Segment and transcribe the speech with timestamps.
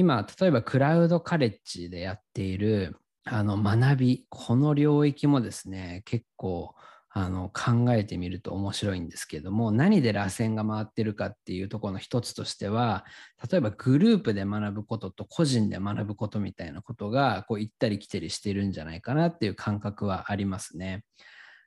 [0.00, 6.74] 今、例えばクラウドカレッジでやっているあの学び、この領域もですね、結構
[7.10, 13.04] あの考えてみると面白いんですけども、何で螺旋が回ってるかっていうところの一つとしては、
[13.50, 21.04] 例えばグループで学ぶことと個人で学ぶことみたいなことがこう行ったり来たりしてるんじゃないかなっていう感覚はありますね。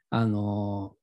[0.09, 0.95] あの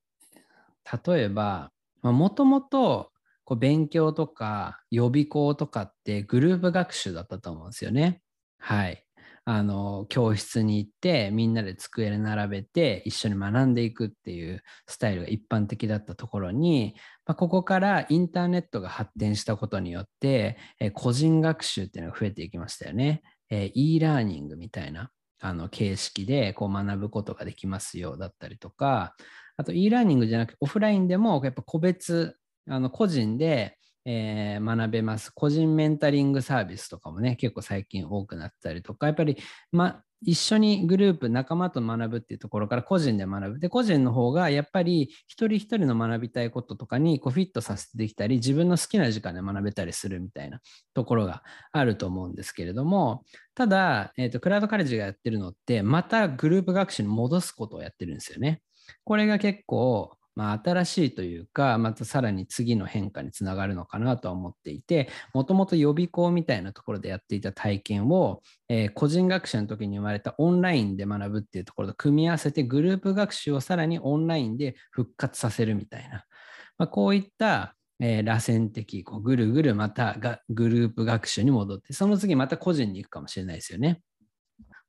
[1.07, 1.71] 例えば、
[2.03, 3.13] もともと
[3.51, 8.23] こう勉強とか予備校とかってグループ学習だったと思うんですよね。
[8.61, 9.05] はい。
[9.45, 16.95] あの教室に行ってみんなで机で並べて一緒に学んでいくっていうスタイルが一般的だったところに、
[17.27, 23.23] まあ、ここからインターネットが発展したことによって、え個人学習っていうのが増えていきましたよね。
[23.51, 25.11] え e ラーニングみたいな
[25.41, 29.17] あの形式でこう学ぶことができますよだったりとか
[29.57, 32.37] あと e ラーニングじゃなくてオフラインでもやっぱ個別
[32.69, 35.31] あの個人でえー、学べます。
[35.31, 39.37] 個人メンタリングサービスとかもね、結構最近多くなったりとか、やっぱり、
[39.73, 43.59] ま、一緒にグループ、仲間と学ぶっていうところから個人で学ぶ。
[43.59, 50.61] で、個人の方がやっぱり一人一人の学びたいこととかにこうフィットさせてできたり、自分の好きな時間で学べたりするみたいな
[50.95, 53.25] ところがあると思うんですけれども、
[53.55, 58.63] ただ、えーと、クラウドカレッジがやってるのって、またグループ学習に戻すことをやってるんですよね。
[59.05, 76.25] これが結構まあ、新しいというか、またさらに次の変化につながるのかなとは思っていて、もともと予備校みたいなところでやっていた体験を、えー、個人学習の時に生まれたオンラインで学ぶっていうところと組み合わせて、グループ学習をさらにオンラインで復活させるみたいな、
[76.79, 84.01] まあ、こういったえー、螺旋的、こうぐるぐるまたがグループ学習に戻って、その次また個人に行くかもしれないですよね。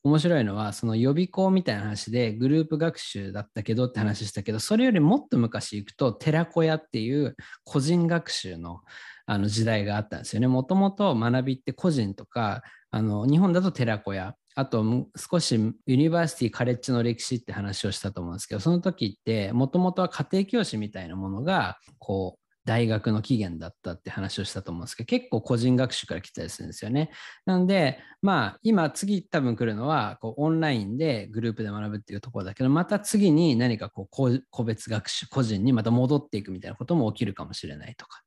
[0.03, 8.81] 面白いのは、その予備校みたいな話でグループ学習だったけどって話したけど、それよりもっと昔行くと、寺子屋っていう個人学習の
[9.27, 10.47] あの時代があったんですよね。
[10.47, 15.53] もともと学びって個人とか、あの日本だと寺子屋、あと少し
[15.85, 27.09] ユニバーシティカレッジの歴史って話をしたと思うんですけど、その時ってもともとは家庭教師みたいなものがこう大学の起源だったって話をしたと思うんですけど、結構個人学習から来たりするんですよね。
[27.45, 38.21] なので、まあ、今次多分来るのは、こうオンラインでグループで学ぶっていうところだけど、また次に何かこう個別学習、個人にまた戻っていくみたいなことも起きるかもしれないとか、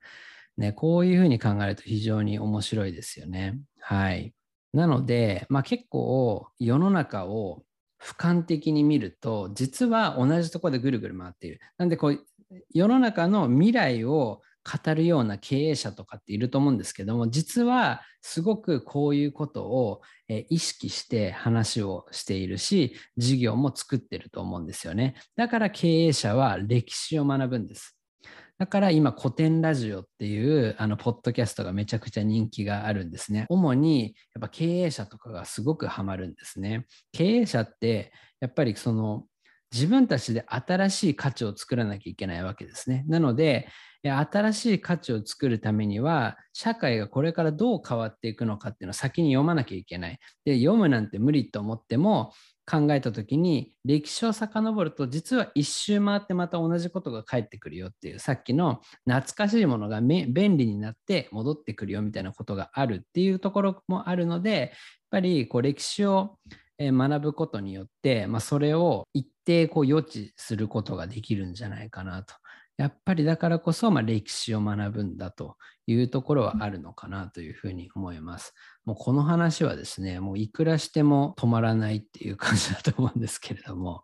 [0.57, 3.59] ね、こういうふうに考えると非常に面白いですよね。
[3.81, 4.35] はい。
[4.73, 7.63] なので、まあ、結構世の中を
[8.05, 11.61] 俯瞰的に見ると、実は同じところでぐるぐる回っている。
[11.79, 12.27] なんでこう、
[12.73, 20.01] 世の中の未来を語るような経営者とかっていると思うんですけども実はすごくこういうことを
[20.49, 25.17] 意識して話をしているし事業も作ってると思うんですよね。
[25.37, 27.99] だから経営者は歴史を学ぶんです。
[28.57, 33.47] だから今古典ラジオっていうあのポッドキャストがめちゃくちゃ人気があるんですね。
[33.51, 36.87] 主にやっぱ経営者とかがすごくハマるんですね。
[37.13, 39.27] 経営者ってやっぱりその
[39.75, 43.05] 自分たちで新しい価値を作らなきゃいけないわけですね。
[43.09, 43.67] なので、
[44.05, 50.21] 新しい価値を作るためには、社会がこれからどう変わっていくのかっていうのを先に読まなきゃいけない。
[50.45, 52.33] で、読むなんて無理と思っても、
[52.67, 64.71] 考えた時に歴史を遡ると実は一周回ってまた同じことが返ってくるよっていうさっきの懐かしいものが便利になって戻ってくるよみたいなことがあるっていうところもあるのでやっ
[65.11, 66.39] ぱりこう歴史を
[66.79, 72.35] 学ぶことによって、まあ、それを一定こう予知することができるんじゃないかなと。
[72.77, 78.53] やっぱりだからこそ、まあ、歴史を学ぶんだというところはあるのかなというふうに思います。
[78.85, 84.03] もうこの話はですね、もういくらしても止まらないっていう感じだと思うんですけれども、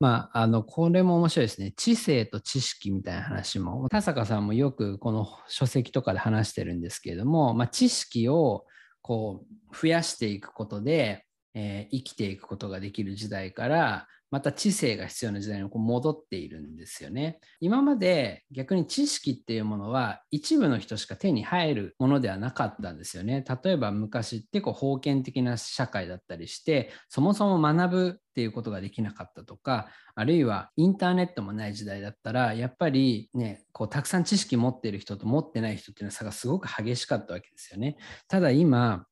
[0.00, 1.72] まあ、あの、これも面白いですね。
[1.76, 8.64] 知性と知識みたいな話も、田坂さんもよくこの書籍とかで話してるんですけれども、まあ、知識を
[9.02, 11.25] こう増やしていくことで、
[11.58, 17.38] えー、生きていくことができる時代からまた知性が必要な時代にこう戻っているんですよね。
[17.60, 23.44] 今まで逆に知識っていうものは一部の人しか手に入るものではなかったんですよね。
[23.64, 37.96] 例えば昔ってこう封建的な社会だったりしてそもそも学ぶっていうことができなかったとかあるいはインターネットもない時代だったらやっぱりねこうたくさん知識持ってる人と持ってない人っていうのは差がすごく激しかったわけですよね。
[38.28, 39.06] ただ今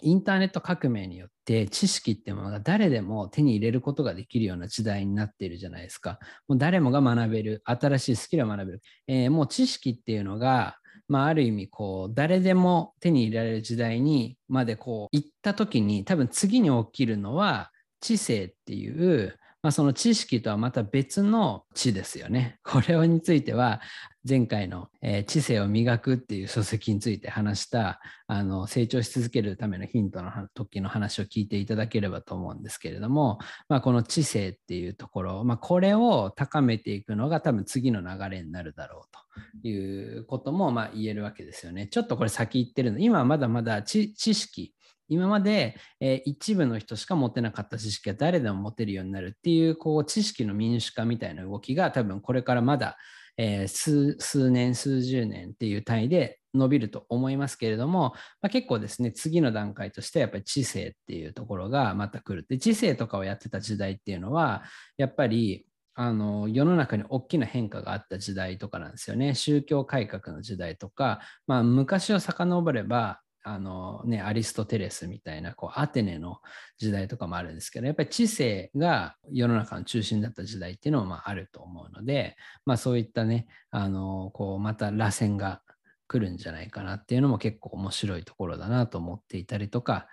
[0.00, 6.18] インターネット革命によって知識ってものが誰でも手に入れることができるような時代になっているじゃないですか。
[6.48, 8.82] もう誰もが学べる、新しいスキルを学べる。
[9.06, 10.76] えー、もう知識っていうのが、
[11.08, 22.58] まあ、ある意味こう誰でも手に入れられる時代にまでこう行った時に多分次に起きるのは知性っていうまあ、その知識とはまた別の知ですよね。
[22.64, 23.80] これについては
[24.28, 33.38] 前回の、えー、知性を磨くっていう書籍について話したあの成長し続けるためのヒントの時の話を聞いていただければと思うんですけれども、
[33.68, 41.86] まあ、この知性っていうところ、まあ、これを高めていくのが多分次の流れになるだろうということもまあ言えるわけですよね。
[41.86, 44.74] ちょっとこれ先言ってるの今はまだまだ知識
[45.12, 52.96] 今まで、えー、一部の人しか持てなかった知識が誰でも持てるようになるっていうこう知識の民主化みたいな動きが多分これからまだ
[53.36, 58.12] えー、数数年、数十年っていう単位で伸びると思いますけれども、
[58.42, 62.46] まあ、結構ですね、次の段階としてやっぱり知性っていうところがまた来る。
[62.48, 64.64] で、知性とかをやってた時代っていうのは、
[64.98, 69.34] やっぱりあの世の中に大きな変化があった時代とかなんですよね。
[69.34, 76.38] 宗教改革の時代とか、まあ、昔を遡れば、あのね、アリストテレスみたいなこうアテネの
[76.78, 85.60] 時代とかもあるんですけどやっぱり知性が世の中の中心だった時代っていうのもまああると思うので、まあ、そういったねあのこうまた螺旋が
[86.06, 90.06] 来るんじゃないかなっていうのも結構面白いところだなと思っていたりとか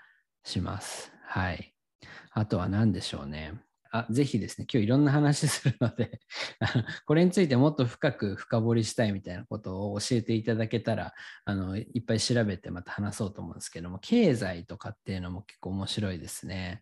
[0.44, 1.12] します。
[1.26, 1.76] はい。
[2.31, 3.54] あとは何でしょうね。
[3.92, 6.20] あぜひですね、今日いろんな話するので
[7.08, 11.14] これについてもっと深く深掘りしたいみたいなことを教えていただけたら、
[11.46, 16.82] あのいっぱい調べてまた話そうと思うんですけども、経済とかっていうのも結構面白いですね。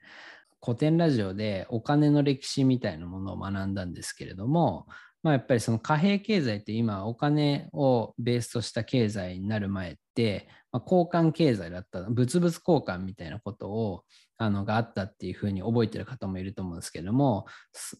[0.63, 4.87] 古典ラジオでお金の歴史みたいなものを学んだんですけれども、
[5.23, 14.03] まあ、やっぱりその貨幣経済って今お金をベースとした経済になる前って、まあ、交換経済だった物々交換みたいなことを
[14.39, 17.47] あのがあったっていうふうに覚えてる方もいると思うんですけども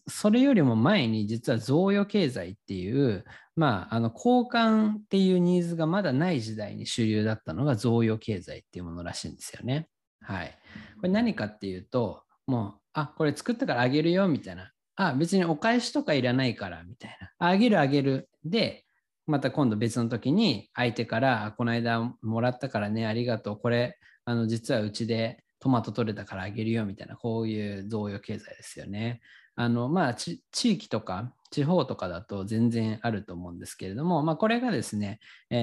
[0.06, 3.24] それよりも前に実は贈与経済っていう、
[3.56, 9.88] まあ、あの交換っていうニーズがまだない時代に主流だったのが贈与経済っていうものらしいんですよね。
[10.20, 10.58] はい、
[10.96, 14.72] これ何かっていうともうあこれ作ったからあげるよみたいな。
[15.00, 17.30] あ別にお返しとかいらないからみたいな。
[17.38, 18.28] あげるあげる。
[18.44, 18.84] で
[19.26, 23.58] また今度別の時に相手からこの間もらったからねありがとう。
[23.58, 29.20] これあの実はうちでトマト取れたからあげるよみたいな、こういう贈与経済ですよね。
[29.60, 35.18] あのまあ、地域とか地方とかだと全然あると思うんですけれども、まあ、これがですね、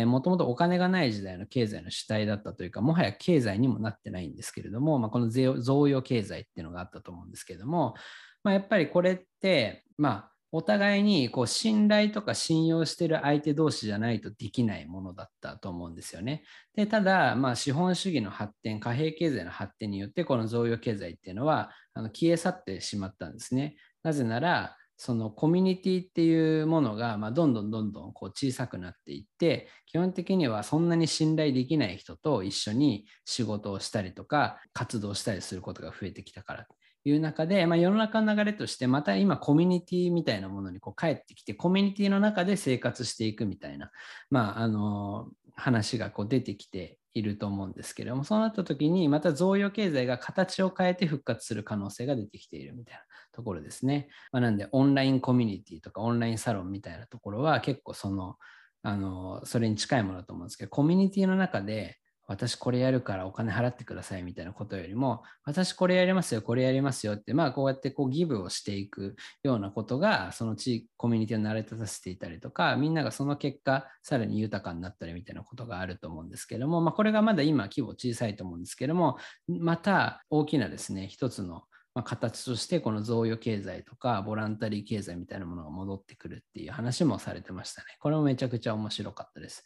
[0.05, 7.95] もともとお金がない時代の経済の主体だったというか、もはや経済にもなってないんですけれども、まあ、この贈与経済っていうのがあったと思うんですけれども、
[8.43, 16.43] まあ、やっぱりこれって、まあ、お互いにこう信頼とか信用してる相手同士じゃないとできないものだったと思うんですよね。
[16.75, 23.75] でただ、まあ、資本主義の発展、貨幣経済の発展によって、この贈与経済っていうのはあの消え去ってしまったんですね。
[24.03, 36.67] なぜなら、そのコミュニティっていうものが、まあ、どんどんどんどんこう小さくなっていって基本的にはそんなに信頼できない人と一緒に仕事をしたりとか活動したりすることが増えてきたから
[37.09, 43.91] いう中で、まあ、世の中の流れとしてまた今コミュニティみたいなものにこう帰ってきてコミュニティの中で生活していくみたいな、
[44.29, 54.09] まあ、あの話がこう出てきていると思うんですけれどもそうなった時にまた贈与経済が形を変えて復活する可能性が出てきているみたいなところですね。
[54.31, 58.35] まあ、なんでオンラインコミュニティとかオンラインサロンみたいなところは結構その
[58.83, 79.17] あのそれに近いものだと思うんですけどコミュニティの中で私これやるからお金払ってくださいみたいなことよりも、私これやりますよ、これやりますよって、まあこうやってこうギブをしていくようなことが、その地域、コミュニティを慣れ立たせていたりとか、みんながその結果、さらに豊かになったりみたいなことがあると思うんですけども、まあこれがまだ今規模小さいと思うんですけども、
[79.47, 81.63] また大きなですね、一つの
[81.95, 87.87] ま形としてこの贈与経済とかボランタリー経済みたいなものが戻ってくるっていう話もされてましたね。
[87.99, 89.63] これもめちゃくちゃ面白かったです。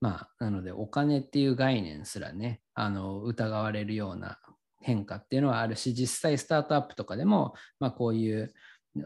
[0.00, 4.38] まあ、なのでお金っていう概念すらね、あの疑われるような
[4.80, 8.52] 変化っていうのはあるし、実際スタートアップとかでも、まあ、こういう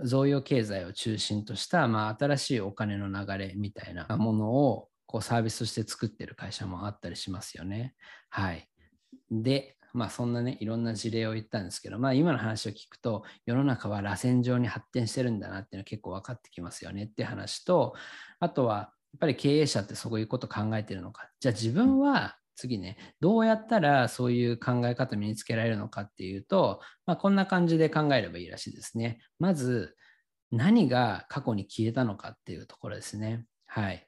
[0.05, 7.95] 贈与経済を中心とした、まあ、新しいお金の流れみたいなものをこうサービスとして作ってる会社もあったりしますよね。
[8.29, 8.69] はい。
[9.31, 17.95] で、まあそんなね、いろんな事例を言ったんですけど、まあ今の話を聞くと、世の中は螺旋状に発展してるんだなっていうのは結構分かってきますよねって話と、
[18.39, 21.29] あとは、っぱり経営者ってそういうこと考えてるのか。
[21.41, 29.19] じゃあ自分は次ね、どうやったらそういう考え方身につけられるのかっていうと、まあ、こんな感じで考えればいいらしいですね。
[29.39, 29.97] まず、
[30.51, 33.47] 何が過去に消えたのかっていうところですね。
[33.67, 34.07] はい。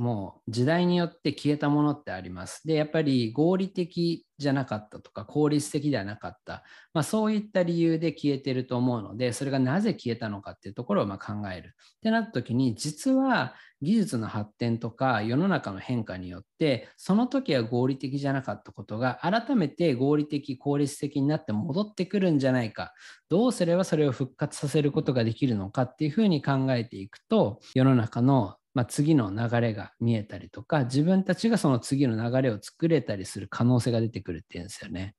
[0.00, 2.66] もう時代によって消えたものってあります。
[2.66, 6.64] で、やっぱり合理的じゃなかったとか効率的ではなかった、
[6.94, 11.74] まあ、そういった理由で消えてると思うのでそれがなぜ消えたのかっていうところをま考える。
[11.98, 22.94] ってなった時に実は技術の発展とか世の中の変化によってその時は合理的じゃなかったことが改めて合理的効率的になって戻ってくるんじゃないか。
[23.28, 35.14] どうすればそれを復活させることができるのかっていうふうに考えていくと世の中のまあ、次の流れが見えたりとか自分たちがその次の流れを作れたりする可能性が出てくるっていうんですよね。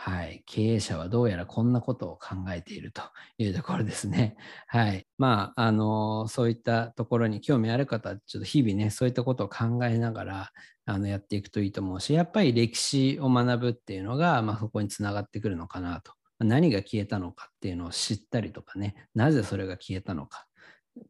[0.00, 3.02] はい、経営者はどうやらこんなことを考えていると
[3.36, 4.36] いうところですね。
[4.68, 5.06] はい。
[5.18, 10.52] まあ、あの、そういったところに興味ある方は、ちょっと日々ね、そういったことを考えながら、
[10.86, 16.12] あの、やっていくといいと思うし、やっぱり歴史を学ぶっていうのが、まあ、そこにつながってくるのかなと。
[16.38, 20.47] 何が消えたのかっていうのを知ったりとかね、なぜそれが消えたのか。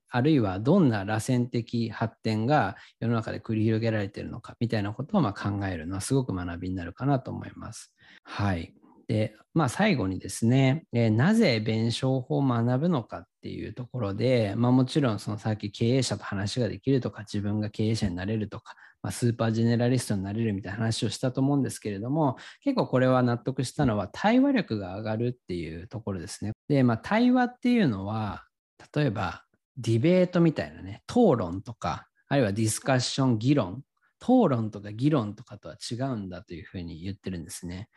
[0.08, 7.94] あるいはどんな螺旋的発展が世の中で繰り広げられているのかみたいなことをま考えるのはすごく学びになるかなと思います。
[8.24, 8.74] はい。
[9.08, 26.52] で、まあ、最後にですね、えなぜ弁証法を学ぶのかっていうところで、まあ、もちろんそのさっき経営者と話ができるとか、自分が経営者になれるとか、まあ、スーパージェネラリストになれるみたいな話をしたと思うんですけれども、結構これは納得したのは対話力が上がるっていうところですね。
[26.68, 28.44] で、まあ、対話っていうのは、
[28.94, 29.44] 例えば
[29.78, 33.82] ディベートみたいなね、討論とか、あるいはディスカッション、議論、
[34.20, 37.88] 討論とか議論とかとは違うんだというふうに言ってるんですね。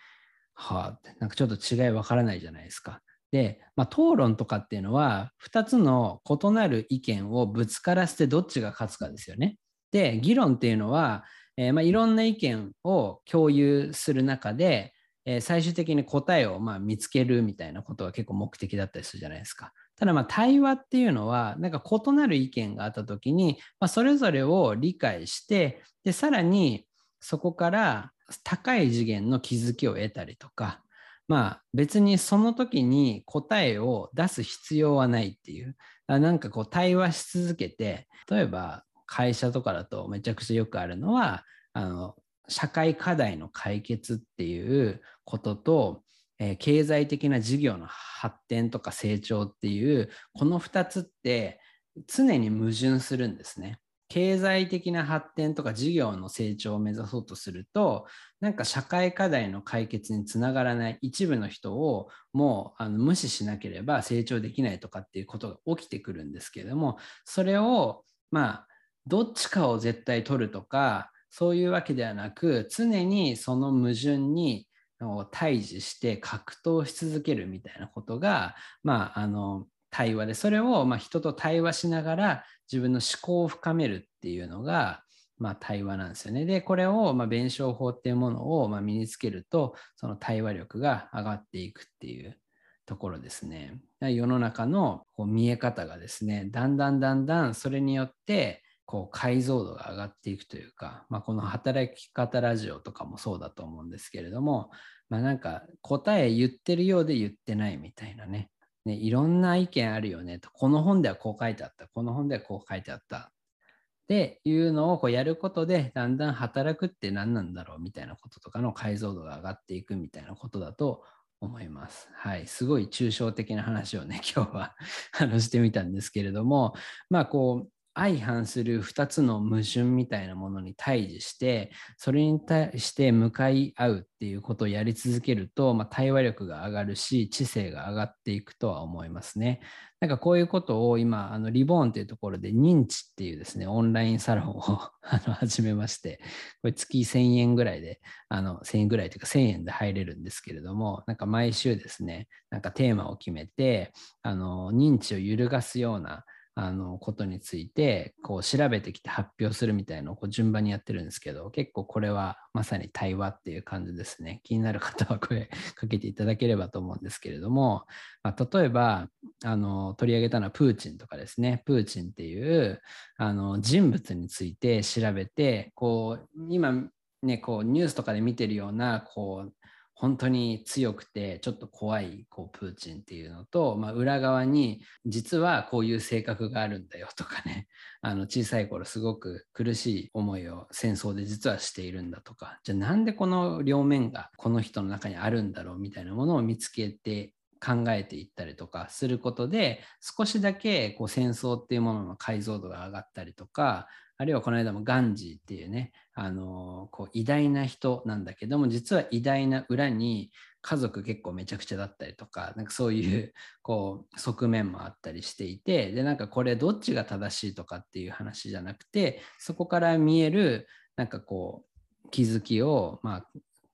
[0.53, 3.01] はあ、なんかちょっと違いわからないじゃないですか。
[3.31, 9.57] で、まあ、討論とかっていうのは、2つの異なる意見をぶつからせてどっちが勝つかですよね。
[9.91, 11.23] で、議論っていうのは、
[11.57, 14.93] えー、まあ、いろんな意見を共有する中で、
[15.25, 19.71] えー、最終的に答えをま見つけるみたいなことが結構目的だったりするじゃないですか。
[20.01, 26.87] ただまあ対話っていうのはなんか異なる意見があった時に、まあ、それぞれを理解してでさらに
[27.19, 28.11] そこから
[28.43, 30.81] 高い次元の気づきを得たりとか
[31.27, 35.75] まあ別にその時に答えを出す必要はないっていう
[36.07, 41.43] なんかこう対話し続けて例えば会社とかだとめちゃくちゃよくあるのは
[41.73, 42.15] あの
[42.47, 46.01] 社会課題の解決っていうことと
[46.43, 51.61] え経済的な事業の発展とか成長っていうこの2つって
[52.07, 53.77] 常に矛盾するんですね。
[54.09, 58.07] 経済的な発展とか事業の成長を目指そうとすると
[58.41, 68.67] なんか社会課題の解決につながらない一部の人をもうあの無視しなければ成長できないとかっていうことが起きてくるんですけれどもそれをまあ
[69.05, 74.67] どっちかを絶対取るとかそういうわけではなく常にその矛盾に
[75.09, 85.03] を対峙して格闘し続けるみたいなことが、まあ、あの対話でそれをま人と対話しながら自分の思考を深めるっていうのが、
[85.37, 86.45] まあ、対話なんですよね。
[86.45, 92.37] でこれをま弁証法っていうものをま身につけるとその対話力が上がっていくっていう
[92.85, 93.79] ところですね。
[93.99, 104.69] 世の中のこう見え方がですねだんだんだんだんそれによってこう解像度が上がっていくというか、まあ、この働き方ラジオとかもそうだと思うんですけれども、
[105.07, 108.49] まあ、なんか答え言ってるようで言ってないみたいなね。
[108.83, 110.51] ねいろんな意見あるよねと。
[110.51, 111.87] この本ではこう書いてあった。
[111.87, 113.17] この本ではこう書いてあった。
[113.17, 121.05] っていうのをこうやることでだんだん働くって何なんだろうみたいなこととかの解像度が上がっていくみたいなことだと
[121.39, 122.09] 思います。
[122.13, 122.45] はい。
[122.45, 124.75] すごい抽象的な話をね、今日は
[125.11, 126.73] 話してみたんですけれども、
[127.09, 127.71] まあこう、
[128.01, 139.61] 相反する2つの矛盾みたいなものに対峙してそれに対して向かい合うっていうことをやり続けると、まあ、対話力が上がるし知性が上がっていくとは思いますね。
[139.99, 144.63] なんかこういうことを今あのリボーンというところで認知っていうですねオンラインサロンを
[145.03, 146.19] あの始めまして
[146.63, 153.93] これ月1000円ぐらいであの1000円ぐらいというか1000円で入れるんですけれどもなんか毎週ですねなんかテーマを決めて
[154.23, 164.41] あの認知を揺るがすようなあのことについてこう調べてきて発表するみたいのをこう順番にやってるんですけど結構これはまさに対話っていう感じですね。
[164.43, 167.85] 気になる方はこれ かけていただければと思うんですけれども、
[168.23, 169.09] まあ、例えば
[169.43, 171.63] あの取り上げたのはプーチンとかですね。
[171.65, 172.81] プーチンっていう
[173.17, 176.89] あの人物について調べてこう今
[177.23, 179.53] ねこうニュースとかで見てるようなこう
[180.01, 187.67] 本当に強くてちょっと怖いこうプーチンっていうのと、まあ、裏側に実はこういう性格があるんだよとかね。
[188.01, 192.59] あの小さい頃すごく苦しい思いを戦争で実はしているんだとか。
[192.63, 203.87] じゃあなんでこの両面がこの人の中にあるんだろうみたいなものを見つけて考えていったりとかすることで少しだけこう戦争っていうものの解像度が上がったりとか
[204.21, 210.29] あるいはこの間もガンジーっていうね、あのこう偉大な人なんだけども、実は偉大な裏に
[210.61, 221.65] 家族結構めちゃくちゃだったりとか、なんかそういう こう側面もあったりしていて、で、なんかこれどっちが正しいとかっていう話じゃなくて、そこから見えるなんかこ
[222.05, 223.27] う気づきを、まあ、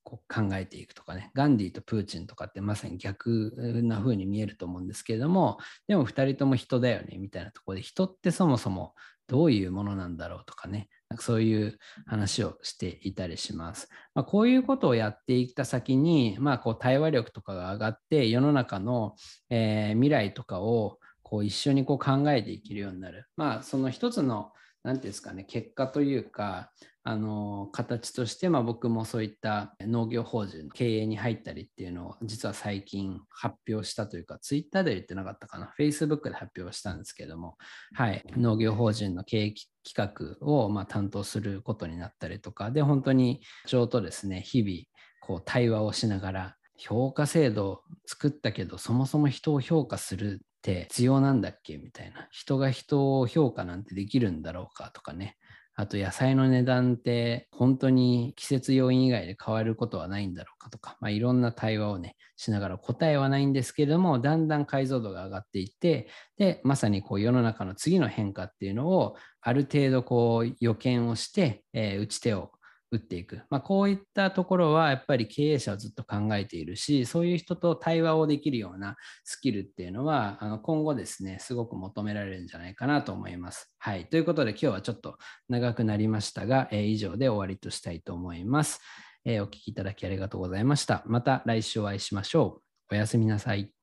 [0.05, 5.57] こう考えていくとかね、ガンディとプーチンとかってまさに逆な風に見えると思うんですけれども、
[5.89, 8.95] でも2人とも人だよねみたいなとこで、人ってそもそも
[9.27, 13.89] どういうものなんだろうとかね、そういう話をしていたりします。
[14.15, 19.15] まあ、こういうことをやっていった先に、まあ、こう対話力とかが上がって、世の中の、
[19.49, 23.25] えー、未来とかをこう一緒にこう考えていけるようになる。
[23.35, 24.51] まあ、その一つの
[24.87, 26.71] 何て言うんですかね、結果というか、
[27.03, 37.57] あの形として、まあ、僕もそういった農業法人の経営に入ったりっていうのを実は最近発表したというか、ツイッターで言ってなかったかな、Facebook で発表したんですけども、
[37.95, 39.53] はい、農業法人の経営
[39.85, 44.77] 企画をま担当することになったりとか、で、本当にちょうどですね、日々
[45.19, 51.77] こう対話をしながら、評価制度を作ったけど、そもそも人を評価するって必要なんだっけ？
[51.77, 52.27] みたいな。
[52.31, 55.37] 人が人を評価なんてできるんだろうかとかね。
[55.79, 72.51] あと野菜の値段って本当に季節要因以外で変わることはないんだろうかとか、まあ、いろんな対話をね、しながら答えはないんですけれども、だんだん解像度が上がっていって、で、まさにこう世の中の次の変化っていうのをある程度こう予見をして、えー、打ち手を
[72.89, 73.41] 打っていく。
[73.49, 83.75] まあ、こういったところはやっぱり経営者はずっと考えているし、そういう人と対話をできるようなスキルっていうのは、あの今後ですね、すごく求められるんじゃないかなと思います。
[83.77, 84.05] はい。
[84.07, 85.17] ということで今日はちょっと
[85.49, 88.79] 長くなりましたが、えー、以上で終わりとしたいと思います、
[89.25, 91.03] えー、お聞きいただきありがとうございました。
[91.05, 92.93] また来週お会いしましょう。
[92.93, 93.71] おやすみなさい。